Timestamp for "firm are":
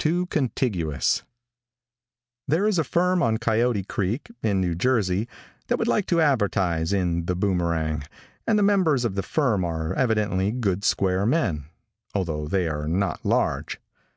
9.22-9.94